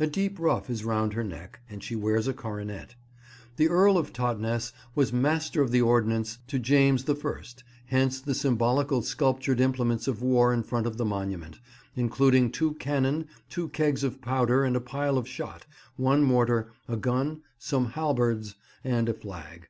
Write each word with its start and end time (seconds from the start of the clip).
A 0.00 0.06
deep 0.08 0.40
ruff 0.40 0.68
is 0.68 0.84
round 0.84 1.12
her 1.12 1.22
neck, 1.22 1.60
and 1.70 1.80
she 1.80 1.94
wears 1.94 2.26
a 2.26 2.32
coronet. 2.32 2.96
The 3.54 3.68
Earl 3.68 3.98
of 3.98 4.12
Totnes 4.12 4.72
was 4.96 5.12
Master 5.12 5.62
of 5.62 5.70
the 5.70 5.80
Ordnance 5.80 6.38
to 6.48 6.58
James 6.58 7.04
the 7.04 7.14
First; 7.14 7.62
hence 7.86 8.20
the 8.20 8.34
symbolical 8.34 9.00
sculptured 9.00 9.60
implements 9.60 10.08
of 10.08 10.22
war 10.22 10.52
in 10.52 10.64
front 10.64 10.88
of 10.88 10.96
the 10.96 11.04
monument; 11.04 11.60
including 11.94 12.50
two 12.50 12.72
cannon, 12.80 13.28
two 13.48 13.68
kegs 13.68 14.02
of 14.02 14.20
powder 14.20 14.64
and 14.64 14.74
a 14.74 14.80
pile 14.80 15.16
of 15.16 15.28
shot; 15.28 15.66
one 15.96 16.24
mortar, 16.24 16.72
a 16.88 16.96
gun, 16.96 17.42
some 17.56 17.90
halberds 17.92 18.56
and 18.82 19.08
a 19.08 19.14
flag. 19.14 19.68